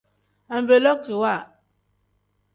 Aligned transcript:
Anvilookiwa. 0.55 1.35